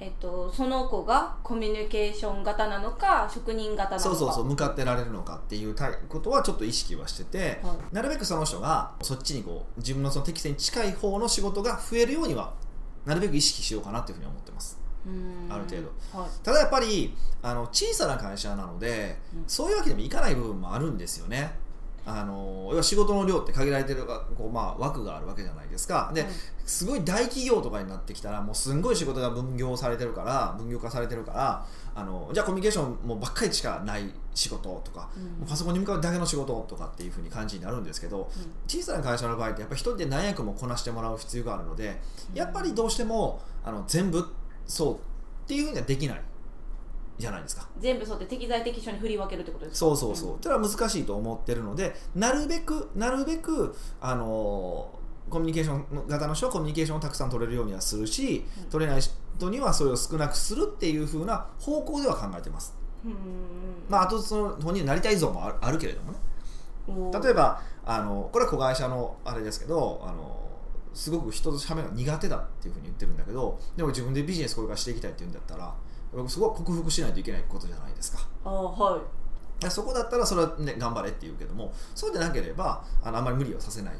[0.00, 4.00] えっと、その子がコミュニケーション型なのか職人型なのか。
[4.00, 4.44] そうそうそう。
[4.46, 5.76] 向かってられるのかっていう
[6.08, 12.52] ことはちょっと意識はしてて、はなるべくその人がそっちにこう自分のその適性に近い方の仕事が増えるようには
[13.04, 14.78] なるべく意識しようかなというふうに思ってます。
[15.06, 15.52] うん。
[15.52, 16.18] ある程度。
[16.18, 16.30] はい。
[16.42, 19.44] ただやっぱりあの小さな会社なので、うん。
[19.46, 21.52] そういうわけでもいかない部分もあるんですよね。
[22.04, 26.10] あの要は仕事の量って限られてるこう、まあ、枠があるわけじゃないですか。
[26.12, 26.30] で、はい。
[26.64, 35.46] すごい大企業とかになってきたらもうすんごい仕事が分業されてるから分業化されてるからあのじゃあコミュニケーションもばっかりしかない仕事とか、うん。
[35.46, 38.30] パソコンに向かうだけの仕事とかっていう風に感じになるんですけど
[38.66, 42.00] 小さな会社の場合ってやっぱり一人で何役もこなしてもらう必要があるので
[42.34, 44.26] やっぱりどうしてもあの全部
[44.66, 44.98] そうっ
[45.46, 46.22] ていう風にはできない
[47.18, 47.68] じゃないですか。
[47.78, 49.78] 全部そうって適材適所に振り分けるってことですか？
[49.86, 55.01] そうそうそう、それは難しいと思ってるのでなるべくなるべくあのー
[55.32, 58.70] コミュニケーション型の人はコミュニケーションをたくさん取れるようにはするし、うん。
[58.70, 63.14] 取れない人にはそれを少なくするっていう風な方向では考えてます、うん
[63.88, 66.18] まあ、あとその本人になりたい像もあるあるけれどもね。
[67.22, 70.38] 例えばあのこれは子会社のあれですけどあの
[70.94, 75.74] すごく人と喋るのが苦手だっていうふうに言ってるんだけどでも自分でビジネスこれからしていきたいって言うんだったら
[76.28, 78.28] そこは克服しないといけないことじゃないですか。
[78.44, 79.70] あーはい。
[79.70, 83.94] そこだったらそれは、ね、頑張れって言うけどもそうでなければあのあんまり無理はさせない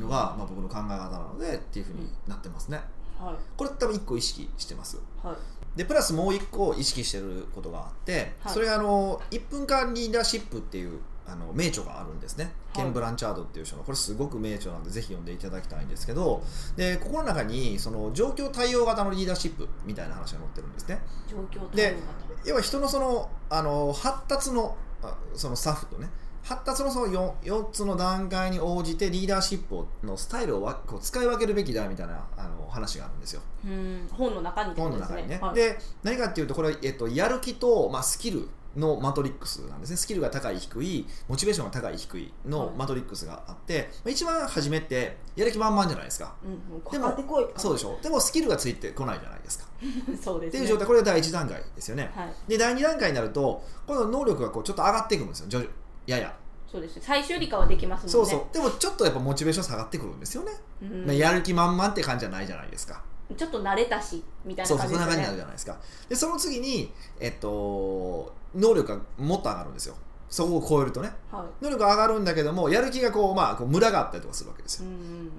[0.00, 2.80] のが、まあ、僕の考え方なのでっていうふうになってますね。
[3.18, 3.34] はい。
[3.56, 4.98] これ多分1個意識してます。
[5.22, 5.36] はい。
[5.76, 8.52] でプラスもう1個意識してることがあって、はい。
[8.52, 12.52] それがあの1分間リーダーシップっていうあの名著があるんですね、はい。
[12.76, 13.82] ケン・ブランチャードっていう人の。
[13.82, 16.42] これすごく名著なんでぜひ読んでいただきたいんですけど
[16.76, 21.00] でここの中にその状況対応型のリーダーシップみたいな話が載ってるんですね。
[21.28, 22.48] 状況対で応型。
[22.48, 26.08] 要は人のそのあの発達のあそのスタッフとね
[26.46, 33.42] 発達のその 4, 4つの段階に応じてリーダーシップをのスタイルをわこう使い分けるべきだみたいなあの話があるんですよ。
[33.64, 34.08] うん。
[34.12, 35.40] 本の中にってこ本の中にね。
[35.42, 35.54] はい。
[35.56, 39.96] で何かっていうとこれは、えっと、やる気と、まあ、スキルのマトリックスなんですね。
[39.96, 42.76] スキルが高い低いモチベーションが高い低いのはい。
[42.76, 46.36] マトリックスがあって、まあ一番初めってやる気満々じゃないですか。
[46.44, 46.50] うん。
[46.52, 46.92] うん。
[46.92, 47.98] でもかかってこいそうでしょ。
[48.00, 49.66] でもスキルがついてこないじゃないですか。
[50.22, 50.48] そうですね。
[50.48, 52.12] っていう状態これが第一段階ですよね。
[52.14, 52.34] はい。
[52.46, 55.48] で第二段階になるとこの能力がこうちょっと上がってくるんですよ。
[55.48, 55.70] 徐々
[56.06, 56.34] やや。
[56.70, 58.30] そうです最終理科はできますもんね。
[58.30, 58.54] そうそう。
[58.54, 61.06] でもちょっとやっぱモチベーション下がってくるんですよね、うん。
[61.06, 63.02] まあ、やる気満々って感じじゃないじゃないですか。
[63.36, 65.78] ちょっと慣れたしみたいそうな感じですよねそんな感じになるじゃないですか。
[66.08, 69.96] でその次に、えっと、能力がもっと上がるんですよ。
[70.28, 71.10] そこを超えるとね。
[71.30, 71.64] はい。
[71.64, 74.86] 能力が上がるんだけどもやる気がこう、まあ、こうムラがあったりとかするわけですよ。
[74.86, 75.30] うんうんうん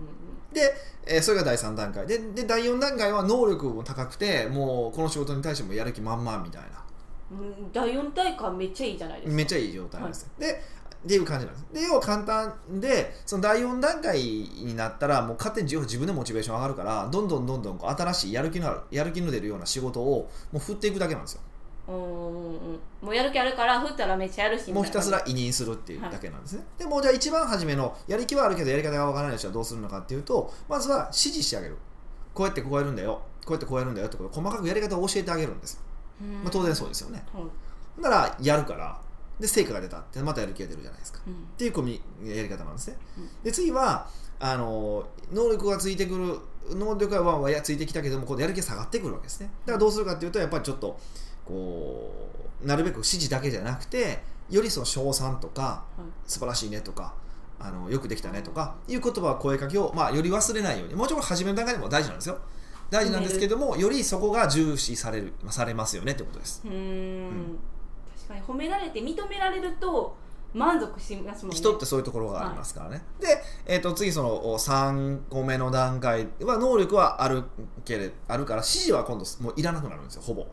[0.53, 0.61] で、
[1.05, 2.07] えーそれが第3段階。
[2.07, 6.83] でで第4段階は能力も高くてもうこの仕事に対してもやる気満々みたいな
[7.73, 9.35] 第4大会めっちゃいいじゃないですか。
[9.35, 10.63] めっちゃいい状態なんです、で
[11.05, 11.67] っていう感じなんです。
[11.73, 21.41] で要は簡単でその第4段階になったらもう勝手に自自分でモチベーション上がるからどんどんどんどんこう新しいやる気のあるやる気の出るような仕事をもう振っていくだけなんですよ。
[21.87, 31.77] もうやる気あるから振ったらめっちゃやるしもうひたすみら委任するっていうだけなんですね、でもうじゃあ一番初めのやる気はあるけどやり方がわからない人はどうするのかっていうとまずは指示してあげる。
[32.33, 33.21] こうやってこうやるんだよ。
[33.45, 35.81] こうやってこうやるんだよってことを細かくやり方を教えてあげるんですよ、
[36.21, 37.23] まあ、当然そうですよね。
[37.99, 38.99] ならやるから。
[39.39, 41.19] で成果が出たってまたやる気が出るじゃないですか。
[41.27, 41.33] うん。
[41.33, 43.29] っていうコミやり方なんですね、うん。
[43.43, 44.07] で次は
[44.39, 49.51] あの能力がついてくる能力がわんわんやついてきたけどもこうやる気が下がってくるわけですね。
[49.65, 50.99] だからどうするかっていうとやっぱりちょっと
[51.45, 52.31] こ
[52.63, 56.01] うなるべく指示だけじゃなくてよりその称賛とかはい。
[56.25, 57.13] 素晴らしいねとか
[57.59, 60.95] あのよくできたねとかいう言葉声かけを、まあ、より忘れないように。
[60.95, 62.39] もちろん初めの段階でも大事なんですよ
[62.89, 66.61] 大事なんですけどもよりそこが重視されるされますよねってことです。
[66.65, 67.59] うーんん。
[68.15, 70.15] 確かに褒められて認められると
[70.53, 71.57] 満足しますもんね。
[71.57, 73.27] 人ってそういうところがありますからね、で、
[73.65, 77.43] えー、と次そのお3個目の段階は能力はある
[77.85, 80.47] けれあるから指示は今度もういらなくなるんですよほぼ、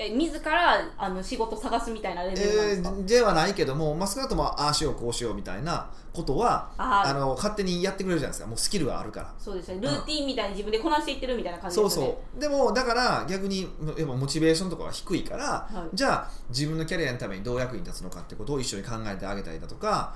[0.00, 8.46] え自らあの仕事探すみたいなレベルなんでえすか、ーではないけども、まあ、少なくともああしようこうしようみたいなことはあの勝手にやってくれるじゃないですか。
[8.46, 9.34] もうスキルがあるから。
[9.38, 9.80] そうですね。
[9.80, 12.18] ルーティンみたいに自分でこなしていってるみたいな感じそうですよね。
[12.32, 13.68] そうでもだから逆にや
[14.04, 15.96] っぱモチベーションとかは低いから、はい。
[15.96, 20.14] じゃあ自分のキャリアのためにどう役に立つのかってことを一緒に考えてあげたりだとか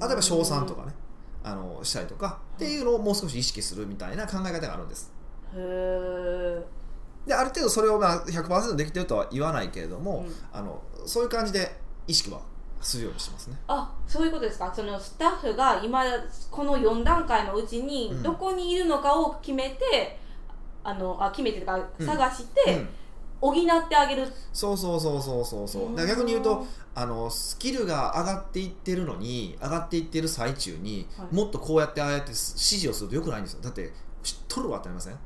[0.00, 0.92] 例えば賞賛とかね
[1.42, 5.10] あのしたりとかっていうのをもう少し意識するみたいな考え方があるんです。
[5.54, 6.81] へえ
[7.26, 10.34] である程度それをまあ100%できてるとは言わないけれども、うん。
[10.52, 12.40] あのそういう感じで意識は
[12.80, 13.56] するようにしてますね。
[13.68, 14.72] あそういうことですか？
[14.74, 16.04] そのスタッフが今
[16.50, 18.22] この4段階のうちにうん。
[18.22, 20.18] どこにいるのかを決めて、
[20.82, 22.06] あのあ決めてとかうん。
[22.06, 22.88] 探して、うん。
[23.40, 24.26] 補ってあげる。
[24.52, 25.96] そうそうそうそうそうそう。
[26.06, 31.34] 逆に言うとあのスキルが上がっていってるのに上がっていってる最中に、はい。
[31.34, 33.60] もっとこうやってああやって指示をするとよくないんですよ。
[33.62, 35.18] だって知っとるわってなりません？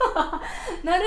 [0.84, 1.04] なる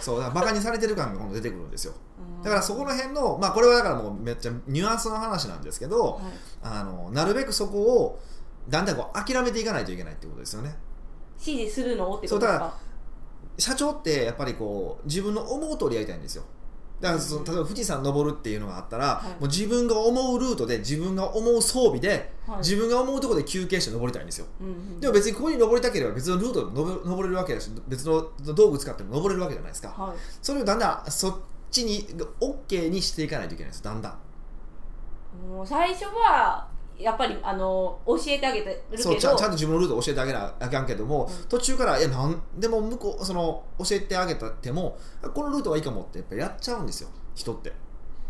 [0.00, 1.94] そうだバカにされてる感が今度出てくるんですよ。
[2.40, 6.22] ーだからそこの辺のまあこれはだからもうめっちゃニュアンスの話なんですけど、はい。
[6.62, 8.20] あのなるべくそこを
[8.68, 10.76] だんだんこう諦めていかないといけないってことですよね。
[11.40, 12.04] 指示するの？
[12.04, 12.74] ってことですそうだか
[13.58, 16.44] 社長ってやっぱりこう自分の思う通りやりたいんですよ
[17.00, 19.28] だからそのうん例えば富士山登るっていうのがあったら、はい。
[19.28, 22.58] もう自分が思うルートで自分が思う装備で、はい。
[22.58, 24.46] 自分が思うところで休憩して登りたいんですよ。
[24.60, 29.88] うんうんでも別にここに登りたければ別のルートで登登れるわけだし別の道具使っても登れるわけじゃないですか。
[29.88, 30.16] はい。
[30.42, 31.36] それをだんだんそっ
[31.70, 32.08] ちに
[32.40, 34.18] OK にしていかないといけないんですだんだん。
[35.48, 36.66] もう最初は
[36.98, 39.02] やっぱりあの教えてあげてるけど。
[39.02, 41.48] そうちゃんちゃんと自分のルートを教えてあげなあかんけども、うん。
[41.48, 44.98] 途中からいやなんでも向こうその教えてあげたっても
[45.34, 47.72] このルートはいいかもってやっぱやっちゃうんですよ人って。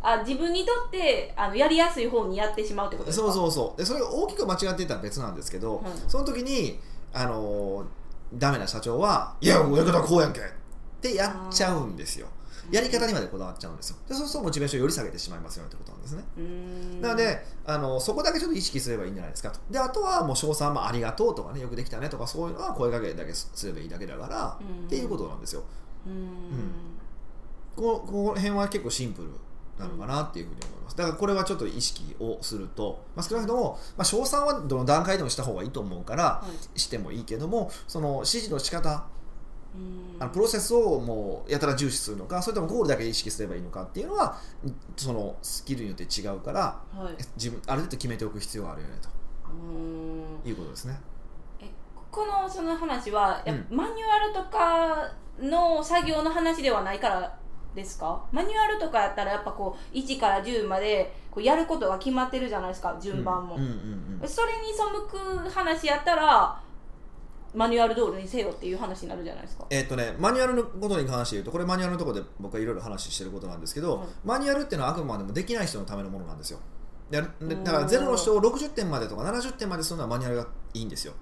[0.00, 3.26] あ自分にとってあのやりやすい方にやってしまうってことですか？
[3.26, 3.78] そうそうそう。
[3.78, 6.78] でそれが大きく間違っていたら別なんですけど、はいその時に
[7.12, 7.86] あのー
[8.34, 10.42] ダメな社長は「いややり方はこうやんけ」っ
[11.00, 12.26] てやっちゃうんですよ
[12.70, 13.96] やり方にまでこだわっちゃうんですよ。
[14.08, 16.24] でそうするとモチベーションをより下げてしまいますよってことなんですね。
[17.00, 19.50] なのであのそこだけちょっと意識すればいいんじゃないですか。
[19.50, 24.86] とであとはもう賞賛もありがとうとかねよくできたねとかそういうのは声かけだけすればいいだけだから、うん。
[24.86, 25.62] っていうことなんですよ。
[26.06, 26.18] うーん。
[27.76, 29.28] こここの辺は結構シンプル
[29.78, 30.96] なのかなっていうふうに思います。
[30.96, 36.78] だからこれはちょっと意識をすると、まあ、少なくとも、まあ、賞賛はどの段階でもした方がいいと思うからはい。
[36.80, 39.04] してもいいけどもその指示の仕方
[40.18, 44.36] あのプロセスをもうやたら重視するのかそれともゴールだけ意識すればいいのかっていうのは
[44.96, 46.60] そのスキルによって違うから
[46.92, 47.14] はい。
[47.36, 49.08] 自分ある程度決めておく必要があるよねと。
[50.48, 50.98] いうことですね。
[51.60, 51.66] え
[52.10, 57.38] このその話は、うマニュアルとかの作業の話ではないから
[57.74, 58.24] ですか？
[58.32, 66.60] マニュアルとかやったらやっぱこう1から10までこうやることが決まってるじゃないですか順番も、それに背く話やったら
[67.54, 69.66] マニュアル通りにせよっていう話になるじゃないですか。
[69.70, 76.58] えっとね、マニュアルのことに関して言うとこれマニュアルのところで僕はいろいろ話してることなんですけど、はいマニュアルっていうのはあくまでもできない人のためのものなんですよ。
[77.10, 77.32] だか
[77.72, 81.14] らゼロの人を60点までとか70点までするのはマニュアルがいいんですよ。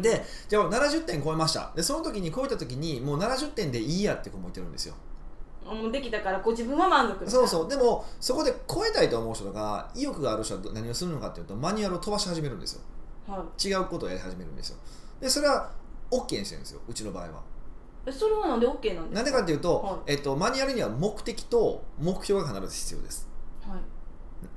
[0.00, 1.70] でじゃあ70点超えました。
[1.76, 4.94] でその時に超えた時にもう70点でいいやって子もいてるんですよ。
[5.64, 7.68] もうできたからこう自分は満足そうそう。
[7.68, 12.82] でもそこで超えたいと思う人とか意欲がある人は何をするのかっていうとマニュアルを飛ばし始めるんですよ。
[13.28, 14.78] う、は違うことをやり始めるんですよ
[15.20, 15.70] でそれは
[16.10, 17.42] OK にしてるんですようちの場合は。
[18.06, 19.14] えそれはなんで OK なんですか？
[19.14, 20.12] なんでかっていうと、はい。
[20.12, 23.28] えっと、マニュアルには目的と目標が必ず必要です。
[23.66, 23.78] はい。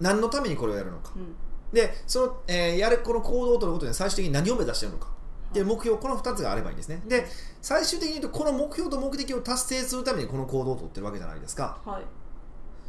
[0.01, 1.13] 何のためにこれをやるのか。
[1.15, 1.35] うん。
[1.73, 5.09] でその、えーやるこの行動を取ることに最終的に何を目指しているのか。
[5.49, 5.61] ってい。
[5.61, 7.01] う目標この2つがあればいいんですね。
[7.07, 7.25] で
[7.61, 11.79] 最終的に言うとこの目標と目的を達成するためにこの行動を取ってるわけじゃないですか。
[11.85, 12.03] はい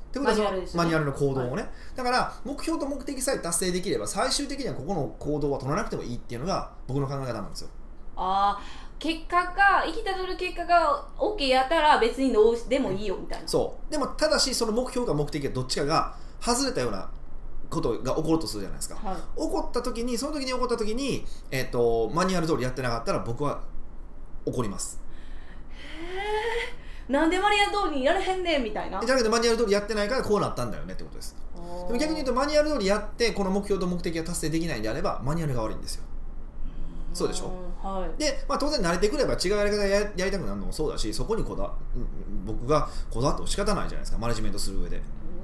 [0.09, 7.69] ってことはそのマニュアルの行動をね、だから目標と目的さえ達成できれば最終的にはここの行動は取らなくてもいいっていうのが僕の考え方なんですよ。
[8.17, 13.47] ああ結果が生きたどる結果が OK やったら別にどうでもいいよみたいな。
[13.47, 13.93] そう。
[13.93, 17.09] でもただしその目標か目的がどっちかが外れたような
[17.71, 18.97] ことが起こるとするじゃないですか。
[18.97, 19.17] はい。
[19.17, 23.61] 起こった時にその時に起こった時に、えっとマニュアル通りやってなかったら僕は
[24.47, 25.01] 怒ります
[27.09, 29.01] なんでマリア通りにやれへんねんみたいな。
[29.01, 31.35] じゃなくてマニュアル通りやってないからこうなったんだよねってことです。
[31.87, 36.05] でも逆に言うとマニュアル通りやってこの目標と目的が達成できないんであればマニュアルが悪いんですよ。
[37.15, 37.47] そうでしょ？
[37.83, 38.19] うんはい。
[38.19, 44.19] で、まあ、当然慣れてくれば違うやり方ややりたくなるのもそうだしそこにこだうん僕がこだわっても仕方ないじゃないですか。
[44.19, 45.01] マネジメントする上で。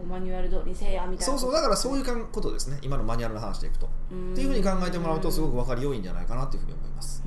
[0.08, 1.52] マニュアル通りにせえやみたいなそうそう。
[1.52, 2.78] だからそういうかんことですね。
[2.82, 3.86] 今のマニュアルの話でいくと。
[3.86, 3.90] っ
[4.34, 7.24] ていうふうに考えてもらうとすごく分かりよいんじゃないかなっていうふうに思います、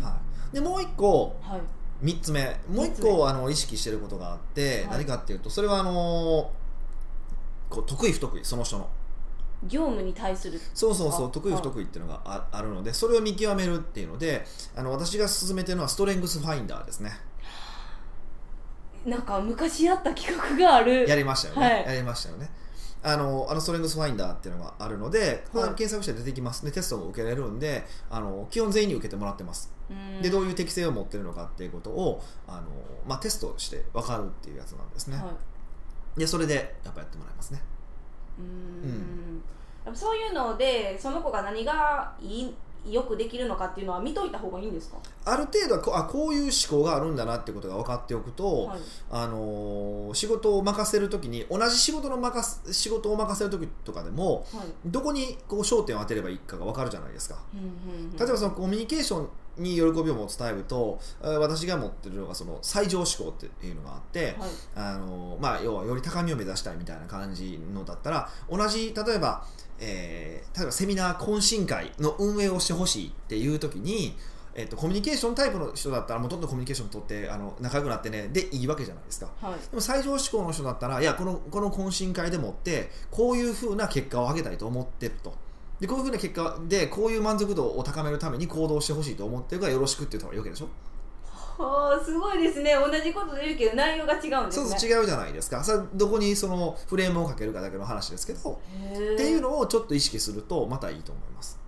[0.00, 0.18] は
[0.52, 1.60] い、でもう一個はい
[2.02, 2.44] 3つ目。
[2.68, 4.88] もう一三つ目個あの意識してることがあって、はい。
[4.90, 6.50] 何かっていうとそれはあの
[7.70, 8.88] こう得意不得意その人の。
[9.64, 10.60] 業務に対する。
[10.74, 17.12] そうそうそうあ得意不得意っていうのがああるのでそれを見極めるっていうのであの私が進めてるのはストレングスファインダーですね。
[19.06, 21.08] なんか昔やった企画がある。
[21.08, 21.94] やりましたよね、はい。
[21.94, 22.50] やりましたよね。
[23.04, 26.64] あのあのストレングスファインダーっていうのがあるので、はい検索して出てきます。
[26.64, 29.72] でテストも受けられるんであの基本全員に受けてもらってます。
[29.72, 29.81] うん
[30.22, 32.62] でどういう適性を持ってるのかっていうことをあの、
[33.06, 35.32] まあ、テストして分かるっていうやつなんですね、は
[36.16, 36.20] い。
[36.20, 37.62] でそれでやっぱやってもらいますね。
[38.38, 39.96] うーうん。
[39.96, 48.80] そういうのでその子が何がいいよくできるのかっていうのは見といた方がいいんですか、ある程度はこあこういう思考があるんだなってことが分かっておくと、はい。
[49.08, 54.66] あのー仕事を任せるときに同じ仕事の任す仕事を任せるときとかでもはい。
[54.84, 57.38] どこにこう焦点を当てればいいかが分かるじゃないですか。
[57.54, 58.16] うんうんうん。
[58.16, 64.34] 例えばそのコミュニケーションに喜びを持つタイプとえー私が持ってるのがその最上志向っていうのがあって、はい。
[64.74, 69.44] あのまあ、要はより高みを目指したいみたいな感じのだったら同じ例えば、
[69.78, 74.14] えー例えばセミナー懇親会の運営をしてほしいっていう時に、
[74.54, 79.30] えっとコミュニケーションタイプの人だったらもうどんどんコミュニケーション取ってあの仲良くなってねでいいわけじゃないですか。
[79.40, 79.54] はい。
[79.54, 85.34] でも最上志向の人だったらいやこのこの懇親会でもってこういうふうな結果を上げたいと思ってると
[85.82, 90.68] でこういうふうな結果でこういう満足度を高めるために行動してほしいと思ってるからよろしくって言った方がいいわけでしょ？
[91.58, 92.72] はあすごいですね。
[92.74, 94.50] 同じことで言うけど内容が違うんですね。
[94.52, 95.62] そうそう違うじゃないですか。
[95.64, 98.60] それはどこにそのフレームをかけるかだけの話ですけど
[98.94, 101.58] っていうのをちょっと意識するとまたいいと思います。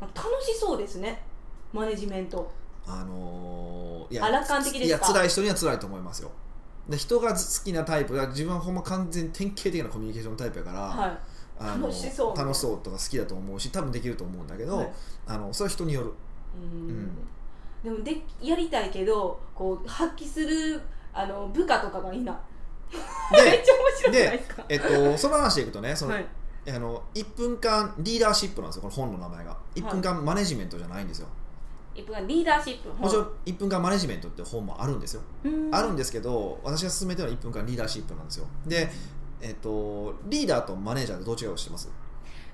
[0.00, 1.22] 楽しそうですね。
[1.72, 2.52] マネジメント。
[2.86, 4.86] あのーいあ楽観的ですか？
[4.86, 6.30] いや辛い人には辛いと思いますよ。
[6.88, 11.18] で人が好きなタイプが自分はほんま完全に典型的なコミュニケーションタイプやから、はい
[11.60, 14.92] あの楽しそう楽しそうとか好きだと思うし多分できると思うんだけど、はい。
[15.26, 16.12] あのそれは人による。
[16.56, 16.88] うん。
[16.88, 17.10] うん。
[17.82, 20.80] でもでやりたいけどこう発揮する
[21.12, 22.36] あの部下とかがいない。
[23.32, 24.64] めっでちゃ面白くないですか？
[24.68, 26.26] えっと、その話でいくとねその、はい。
[26.68, 29.56] あの1分間リーダーシップなんですよこの本の名前が。
[29.74, 31.28] 1分間マネジメントじゃないんですよ、
[31.94, 35.74] 1分間リーダーシップもちろん1分間マネジメントって本もあるんですよ、うん。
[35.74, 38.46] あるんですけど私が勧めてるのは1分間リーダーシップなんですよ。
[38.66, 38.90] で、
[39.40, 41.90] えっと、リーダーとマネージャーってどう違うか知ってます、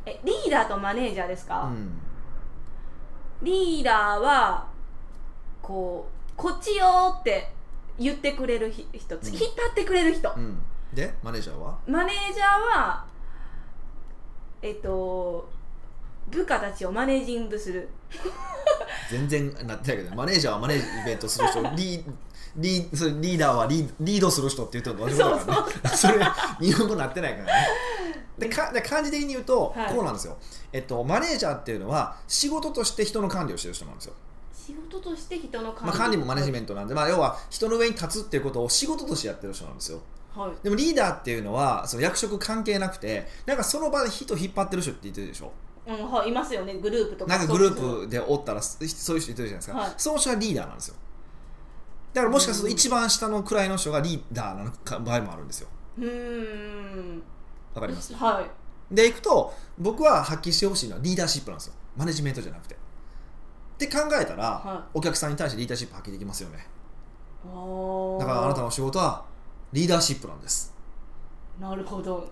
[0.07, 1.89] えリーダーとマネージャーですうか、ん、
[3.43, 4.67] リーダーは
[5.63, 7.51] こうこっちよって
[7.99, 9.27] 言ってくれるひ人、うん。
[9.27, 10.59] 引っ張ってくれる人、うん、
[10.93, 11.79] でマネージャーは？
[11.87, 13.05] マネージャーは
[14.61, 15.49] えっと
[16.29, 17.89] 部下たちをマネージングする。
[19.11, 22.05] 全然なってないけどマネージャーはマネージメントする人リー
[22.57, 25.07] リーそれリーダーはリーリードする人って言ってるの。
[25.07, 25.97] 同じことだからね。
[25.97, 26.25] それ
[26.67, 27.53] 日本語になってないからね。
[28.39, 29.95] でかで漢字的に言うと、はい。
[29.95, 30.37] こうなんですよ、
[30.73, 34.15] えっと、マネージャーっていうのは仕事として人の管理をしてる人なんですよ、
[34.53, 40.01] 仕事として人の管まあ、理,、管理もマネジメンントなんで、まあ、要は人の上に立つっていうことを仕事としてやってる人なんですよ。
[40.35, 40.53] トはい。
[40.65, 45.53] でもリーダーっていうのはその役職関係なくてなんかその場で人引っ張ってる人って言ってるでしょ。
[45.87, 46.75] うんはい、いますよね。
[46.79, 47.37] グループとか。
[47.37, 49.95] なんかグループでおったらそういう人いてるじゃないですか、はい。
[49.99, 50.97] その人はリーダーなんですよ
[52.15, 55.69] だからもしかすると一番下の位の人がリーダーなか場合もあるんですよ。
[55.99, 56.07] うー
[57.17, 57.23] ん。
[57.75, 58.15] わかります？
[58.15, 58.95] はい。
[58.95, 61.75] でいくと僕は発揮してほしいのはリーダーシップなんですよ。
[61.97, 62.75] マネジメントじゃなくて。
[62.75, 62.79] っ
[63.77, 66.69] て考えたら、はお客さんに対してリーダーシップ発揮できますよね。
[67.45, 69.25] だからあなたの仕事は
[69.73, 70.73] リーダーシップなんです。
[71.61, 72.31] なるほど。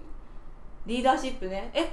[0.87, 1.71] リーダーシップね。
[1.75, 1.91] え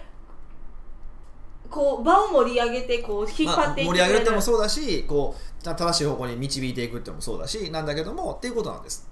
[1.70, 9.08] こう場を盛り上げてこう引っ張っていまあ盛り上げるってもそうだしこう正しい方向に導いていくってもそうだしなんだけどもっていうことなんです。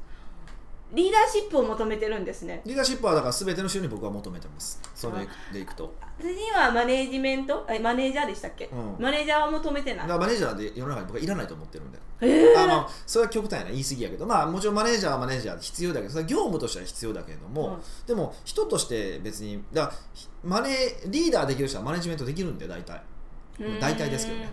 [0.93, 2.62] リーダーシップを求めてるんですね。
[2.65, 4.82] リーダーシップはだから全ての人に僕は求めてます。
[4.95, 5.93] それでいくと。
[6.19, 7.65] 次はマネージメント？
[7.69, 9.04] えマネージャーでしたっけ、うん。
[9.04, 10.08] マネージャーは求めてない。
[10.08, 12.63] だからマネージャーで世の中に僕はいらないと思ってるんで、えー。
[12.63, 17.82] あまあ、それは極端やな言い過ぎやけど、まあ、もちろんマネージャーはマネージャーで必要だけどそれは業務としては必要だけれども、うん。
[18.08, 19.91] でも人として別にだ
[20.43, 23.02] マネーリーダーできる人はマネジメントできるんで大体、
[23.82, 24.50] 大体ですけどね。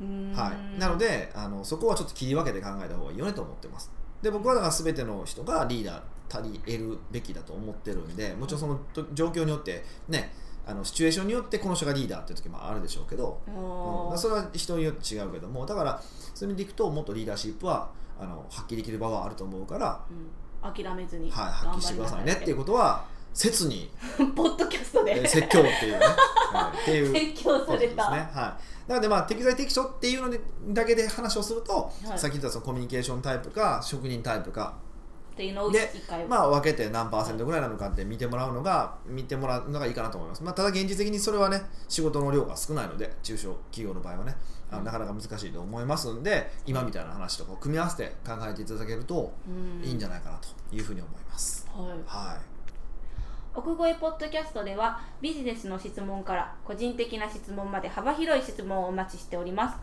[0.00, 3.90] はい、なのであのそこはちょっと切り分けて考えた方がいいよねと思ってます
[4.22, 6.00] で僕はだから全ての人がリーダー
[6.30, 10.32] 足り得るべきだと思ってるんでもちろんそのと状況によってね
[10.66, 16.02] あのシチュエーションによってこの人がリーダーっていう時もあるでしょうけど、うん、それは人によって違うけどもだから
[16.34, 20.04] そういう意味でいくともっとリーダーシップはあの発揮できる場はあると思うから、
[20.62, 23.06] うん、諦めずに、はい、発揮してくださいねっていうことは
[23.38, 23.88] 切に、
[24.34, 25.16] ポッドキャストで。
[25.16, 27.12] えー説教っていうね、はい、っていう。
[27.36, 28.30] 説教された、ね。
[28.32, 32.18] はい、なのでまあ適材適所っていうのでだけで話をすると、はい。
[32.18, 34.74] さっき言ったそのコミュニケーションタイプか職人タイプか。
[35.34, 35.88] っていうのをで
[36.26, 44.34] まあ分けて何パーセントぐらいなのかって見てもらうのが見てもらうのがいいかなと思います、まあ、ただ現実的にそれはね仕事の量が少ないので中小企業の場合はね
[44.68, 49.32] あのなかなか難しいと思いますんで今みたいな話とかを組み合わせて考えていただけると
[49.84, 51.88] いいんじゃないかなというふうに思います、はい。
[52.04, 52.57] はい
[53.58, 59.76] 奥越ポッドキャストではビジネスの質問から個人的な質問まで幅広い質問をお待ちしております。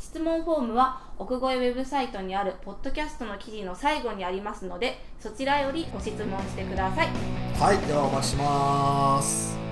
[0.00, 7.08] 質問フォームは奥越ウェブサイトにあるポッドキャストの記事の最後にありますのでそちらよりご質問してください。
[7.56, 9.69] はい、ではお待ちします。